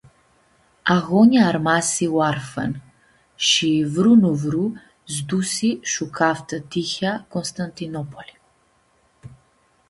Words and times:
Ayonjea 0.95 1.43
armasi 1.51 2.05
oarfan 2.17 2.71
shi 3.47 3.69
vru 3.93 4.13
nu 4.21 4.31
vru 4.43 4.65
s-dusi 5.13 5.69
shu-caftã 5.91 6.57
tihea 6.71 7.13
Constantinopoli. 7.33 8.35